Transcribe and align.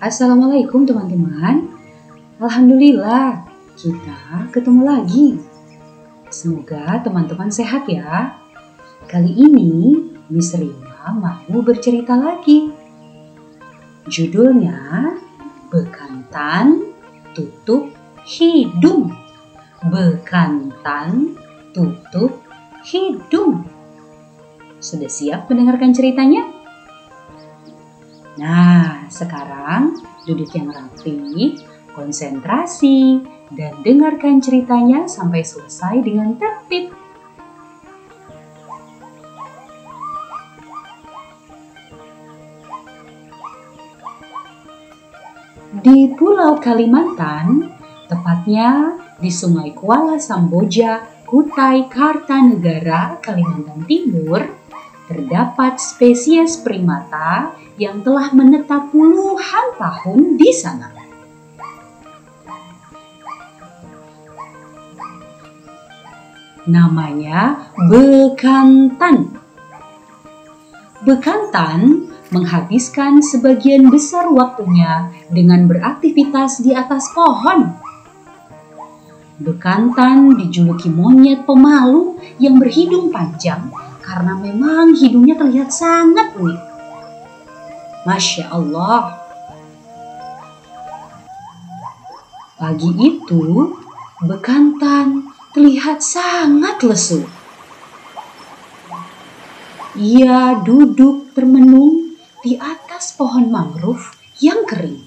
Assalamualaikum 0.00 0.88
teman-teman. 0.88 1.76
Alhamdulillah, 2.40 3.44
kita 3.76 4.48
ketemu 4.48 4.80
lagi. 4.88 5.36
Semoga 6.32 7.04
teman-teman 7.04 7.52
sehat 7.52 7.84
ya. 7.84 8.32
Kali 9.04 9.28
ini 9.28 10.00
Miss 10.32 10.56
Rina 10.56 11.12
mau 11.12 11.60
bercerita 11.60 12.16
lagi. 12.16 12.72
Judulnya 14.08 15.20
Bekantan 15.68 16.96
Tutup 17.36 17.92
Hidung. 18.24 19.12
Bekantan 19.84 21.36
Tutup 21.76 22.40
Hidung. 22.88 23.68
Sudah 24.80 25.12
siap 25.12 25.44
mendengarkan 25.52 25.92
ceritanya? 25.92 26.59
Nah, 28.40 29.04
sekarang 29.12 30.00
duduk 30.24 30.48
yang 30.56 30.72
rapi, 30.72 31.60
konsentrasi, 31.92 33.20
dan 33.52 33.84
dengarkan 33.84 34.40
ceritanya 34.40 35.04
sampai 35.04 35.44
selesai 35.44 36.00
dengan 36.00 36.40
tertib. 36.40 36.96
Di 45.80 46.12
Pulau 46.16 46.56
Kalimantan, 46.56 47.76
tepatnya 48.08 48.96
di 49.20 49.28
Sungai 49.28 49.76
Kuala 49.76 50.16
Samboja, 50.16 51.04
Kutai 51.28 51.92
Kartanegara, 51.92 53.20
Kalimantan 53.20 53.84
Timur, 53.84 54.59
terdapat 55.10 55.82
spesies 55.82 56.62
primata 56.62 57.50
yang 57.74 57.98
telah 58.06 58.30
menetap 58.30 58.94
puluhan 58.94 59.66
tahun 59.74 60.38
di 60.38 60.50
sana. 60.54 60.94
Namanya 66.70 67.66
bekantan. 67.90 69.34
Bekantan 71.02 72.06
menghabiskan 72.30 73.18
sebagian 73.18 73.90
besar 73.90 74.30
waktunya 74.30 75.10
dengan 75.26 75.66
beraktivitas 75.66 76.62
di 76.62 76.70
atas 76.70 77.10
pohon. 77.10 77.74
Bekantan 79.42 80.38
dijuluki 80.38 80.86
monyet 80.92 81.42
pemalu 81.48 82.20
yang 82.38 82.60
berhidung 82.60 83.10
panjang 83.10 83.72
karena 84.10 84.34
memang 84.34 84.98
hidungnya 84.98 85.38
terlihat 85.38 85.70
sangat 85.70 86.34
unik. 86.34 86.62
Masya 88.02 88.50
Allah. 88.50 89.22
Pagi 92.58 92.90
itu, 92.90 93.70
bekantan 94.26 95.30
terlihat 95.54 96.02
sangat 96.02 96.82
lesu. 96.82 97.22
Ia 99.94 100.58
duduk 100.58 101.30
termenung 101.30 102.18
di 102.42 102.58
atas 102.58 103.14
pohon 103.14 103.46
mangrove 103.46 104.10
yang 104.42 104.66
kering. 104.66 105.06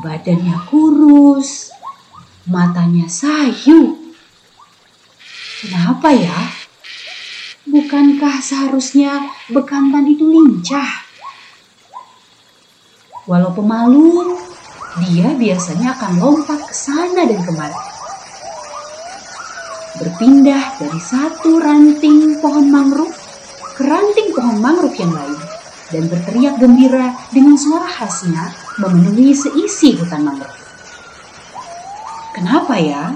Badannya 0.00 0.56
kurus, 0.72 1.76
matanya 2.48 3.04
sayu. 3.04 4.00
Kenapa 5.60 6.08
ya? 6.08 6.53
Bukankah 7.94 8.42
seharusnya 8.42 9.22
bekantan 9.54 10.02
itu 10.10 10.26
lincah? 10.26 11.06
Walau 13.30 13.54
pemalu, 13.54 14.34
dia 14.98 15.30
biasanya 15.30 15.94
akan 15.94 16.18
lompat 16.18 16.58
ke 16.66 16.74
sana 16.74 17.22
dan 17.22 17.38
kemari. 17.46 17.78
Berpindah 20.02 20.74
dari 20.82 20.98
satu 20.98 21.62
ranting 21.62 22.42
pohon 22.42 22.66
mangrove 22.66 23.14
ke 23.78 23.86
ranting 23.86 24.34
pohon 24.34 24.58
mangrove 24.58 24.98
yang 24.98 25.14
lain 25.14 25.38
dan 25.94 26.02
berteriak 26.10 26.58
gembira 26.58 27.14
dengan 27.30 27.54
suara 27.54 27.86
khasnya 27.86 28.58
memenuhi 28.82 29.30
seisi 29.30 29.94
hutan 29.94 30.34
mangrove. 30.34 30.58
Kenapa 32.34 32.74
ya? 32.74 33.14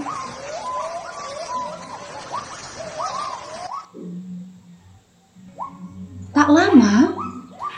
Tak 6.49 6.57
lama, 6.57 7.13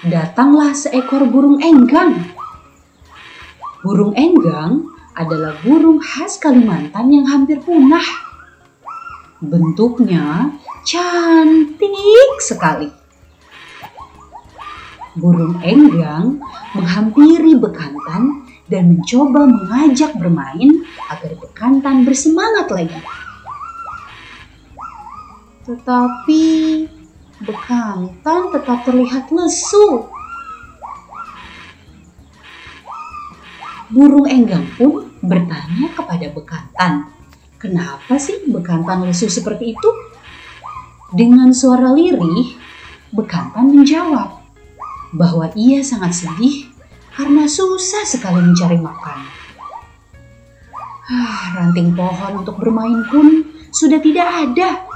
datanglah 0.06 0.70
seekor 0.70 1.26
burung 1.26 1.58
enggang. 1.58 2.22
Burung 3.82 4.14
enggang 4.14 4.86
adalah 5.18 5.58
burung 5.66 5.98
khas 5.98 6.38
Kalimantan 6.38 7.10
yang 7.10 7.26
hampir 7.26 7.58
punah. 7.58 8.06
Bentuknya 9.42 10.54
cantik 10.86 12.38
sekali. 12.38 12.86
Burung 15.18 15.58
enggang 15.66 16.38
menghampiri 16.70 17.58
bekantan 17.58 18.54
dan 18.70 18.94
mencoba 18.94 19.50
mengajak 19.50 20.14
bermain 20.14 20.86
agar 21.10 21.34
bekantan 21.42 22.06
bersemangat 22.06 22.70
lagi. 22.70 23.02
Tetapi 25.66 26.46
Bekantan 27.40 28.52
tetap 28.52 28.84
terlihat 28.84 29.32
lesu. 29.32 30.12
Burung 33.88 34.28
enggang 34.28 34.68
pun 34.76 35.08
bertanya 35.24 35.88
kepada 35.96 36.28
bekantan, 36.30 37.08
kenapa 37.56 38.20
sih 38.20 38.44
bekantan 38.44 39.08
lesu 39.08 39.26
seperti 39.26 39.72
itu? 39.72 39.90
Dengan 41.10 41.50
suara 41.56 41.90
lirih, 41.96 42.54
bekantan 43.10 43.72
menjawab 43.72 44.44
bahwa 45.16 45.50
ia 45.58 45.82
sangat 45.82 46.22
sedih 46.22 46.70
karena 47.16 47.48
susah 47.50 48.04
sekali 48.06 48.38
mencari 48.38 48.78
makan. 48.78 49.18
Ah, 51.10 51.58
ranting 51.58 51.96
pohon 51.96 52.46
untuk 52.46 52.62
bermain 52.62 53.02
pun 53.10 53.42
sudah 53.74 53.98
tidak 53.98 54.28
ada. 54.28 54.86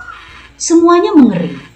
Semuanya 0.55 1.11
mengering. 1.11 1.74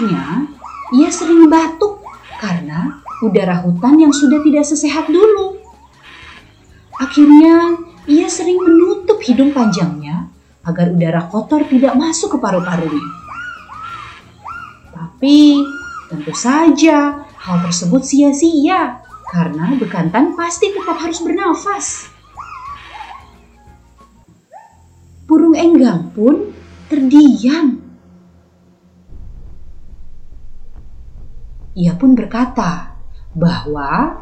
Parahnya, 0.00 0.48
ia 0.96 1.12
sering 1.12 1.52
batuk 1.52 2.00
karena 2.40 3.04
udara 3.20 3.60
hutan 3.60 4.00
yang 4.00 4.08
sudah 4.16 4.40
tidak 4.40 4.64
sesehat 4.64 5.12
dulu. 5.12 5.60
Akhirnya, 6.96 7.76
ia 8.08 8.24
sering 8.32 8.64
menutup 8.64 9.20
hidung 9.20 9.52
panjangnya 9.52 10.32
agar 10.64 10.96
udara 10.96 11.28
kotor 11.28 11.68
tidak 11.68 12.00
masuk 12.00 12.32
ke 12.32 12.38
paru-parunya. 12.40 13.04
Tapi, 14.96 15.60
tentu 16.08 16.32
saja 16.32 17.28
hal 17.36 17.56
tersebut 17.60 18.00
sia-sia 18.00 19.04
karena 19.28 19.76
bekantan 19.76 20.32
pasti 20.32 20.72
tetap 20.72 20.96
harus 20.96 21.20
bernafas. 21.20 22.08
Burung 25.28 25.52
enggang 25.52 26.08
pun 26.16 26.56
terdiam 26.88 27.89
Ia 31.80 31.96
pun 31.96 32.12
berkata 32.12 32.92
bahwa 33.32 34.20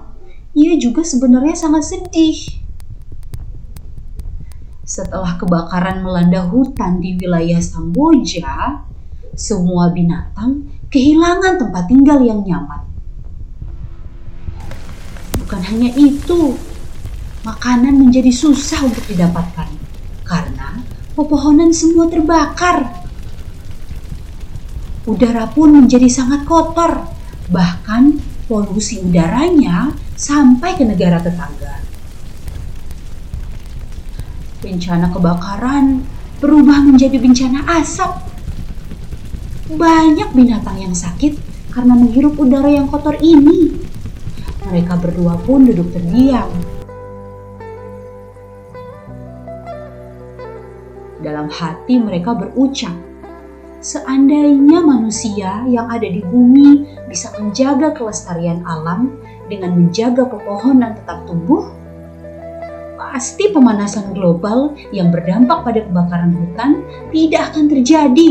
ia 0.55 0.79
juga 0.79 1.03
sebenarnya 1.03 1.59
sangat 1.59 1.91
sedih. 1.91 2.39
Setelah 4.87 5.34
kebakaran 5.34 6.07
melanda 6.07 6.47
hutan 6.47 7.03
di 7.03 7.19
wilayah 7.19 7.59
Samboja, 7.59 8.87
semua 9.34 9.91
binatang 9.91 10.71
kehilangan 10.87 11.59
tempat 11.59 11.84
tinggal 11.91 12.22
yang 12.22 12.47
nyaman. 12.47 12.87
Bukan 15.43 15.63
hanya 15.66 15.91
itu, 15.99 16.54
makanan 17.43 17.99
menjadi 17.99 18.31
susah 18.31 18.87
untuk 18.87 19.03
didapatkan 19.11 19.66
karena 20.22 20.78
pepohonan 21.19 21.75
semua 21.75 22.07
terbakar. 22.07 22.87
Udara 25.11 25.51
pun 25.51 25.75
menjadi 25.75 26.07
sangat 26.07 26.47
kotor 26.47 27.17
bahkan 27.48 28.21
polusi 28.45 29.00
udaranya 29.00 29.92
sampai 30.16 30.77
ke 30.77 30.84
negara 30.84 31.21
tetangga. 31.21 31.80
Bencana 34.60 35.09
kebakaran 35.12 36.04
berubah 36.41 36.84
menjadi 36.84 37.16
bencana 37.16 37.65
asap. 37.80 38.27
Banyak 39.68 40.33
binatang 40.33 40.80
yang 40.80 40.97
sakit 40.97 41.36
karena 41.72 41.92
menghirup 41.92 42.36
udara 42.41 42.72
yang 42.72 42.89
kotor 42.89 43.16
ini. 43.21 43.77
Mereka 44.68 45.01
berdua 45.01 45.36
pun 45.41 45.65
duduk 45.68 45.92
terdiam. 45.92 46.48
Dalam 51.18 51.48
hati 51.53 52.01
mereka 52.01 52.33
berucap, 52.33 53.08
seandainya 53.78 54.83
manusia 54.83 55.63
yang 55.71 55.86
ada 55.86 56.07
di 56.07 56.22
bumi 56.22 56.86
bisa 57.07 57.30
menjaga 57.39 57.95
kelestarian 57.95 58.63
alam 58.66 59.19
dengan 59.47 59.78
menjaga 59.78 60.27
pepohonan 60.27 60.98
tetap 60.98 61.25
tumbuh, 61.25 61.71
pasti 62.98 63.51
pemanasan 63.51 64.13
global 64.13 64.77
yang 64.92 65.09
berdampak 65.09 65.65
pada 65.65 65.80
kebakaran 65.86 66.34
hutan 66.36 66.71
tidak 67.15 67.54
akan 67.54 67.65
terjadi. 67.71 68.30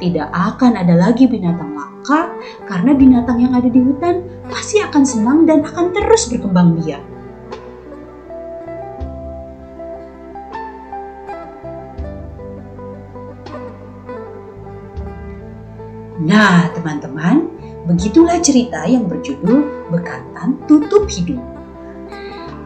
Tidak 0.00 0.28
akan 0.32 0.80
ada 0.80 0.96
lagi 0.96 1.28
binatang 1.28 1.76
langka 1.76 2.32
karena 2.64 2.96
binatang 2.96 3.38
yang 3.44 3.52
ada 3.52 3.68
di 3.68 3.80
hutan 3.84 4.24
pasti 4.48 4.80
akan 4.80 5.04
senang 5.04 5.44
dan 5.44 5.60
akan 5.60 5.92
terus 5.92 6.28
berkembang 6.32 6.80
biak. 6.80 7.09
Nah, 16.20 16.68
teman-teman, 16.76 17.48
begitulah 17.88 18.36
cerita 18.44 18.84
yang 18.84 19.08
berjudul 19.08 19.88
Bekantan 19.88 20.60
Tutup 20.68 21.08
Hidup. 21.08 21.40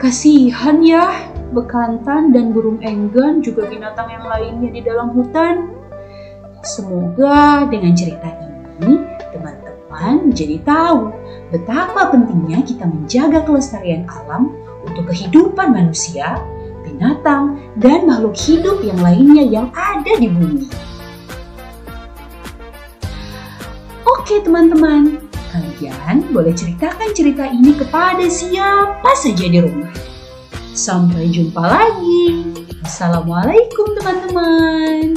Kasihan 0.03 0.83
ya, 0.83 1.31
bekantan 1.55 2.35
dan 2.35 2.51
burung 2.51 2.83
enggan 2.83 3.39
juga 3.39 3.71
binatang 3.71 4.11
yang 4.11 4.27
lainnya 4.27 4.75
di 4.75 4.83
dalam 4.83 5.15
hutan. 5.15 5.71
Semoga 6.67 7.71
dengan 7.71 7.95
cerita 7.95 8.27
ini 8.83 9.07
teman-teman 9.31 10.35
jadi 10.35 10.59
tahu 10.67 11.15
betapa 11.55 12.11
pentingnya 12.11 12.67
kita 12.67 12.91
menjaga 12.91 13.47
kelestarian 13.47 14.03
alam 14.11 14.51
untuk 14.83 15.15
kehidupan 15.15 15.71
manusia, 15.71 16.43
binatang, 16.83 17.63
dan 17.79 18.03
makhluk 18.03 18.35
hidup 18.35 18.83
yang 18.83 18.99
lainnya 18.99 19.45
yang 19.47 19.69
ada 19.79 20.13
di 20.19 20.27
bumi. 20.27 20.67
Oke 24.25 24.41
teman-teman, 24.41 25.21
kalian 25.53 26.33
boleh 26.33 26.57
ceritakan 26.57 27.13
cerita 27.13 27.45
ini 27.45 27.77
kepada 27.77 28.25
siapa 28.25 29.13
saja 29.21 29.45
di 29.53 29.61
rumah. 29.61 29.93
Sampai 30.73 31.29
jumpa 31.29 31.61
lagi. 31.61 32.57
Assalamualaikum 32.89 33.85
teman-teman. 34.01 35.13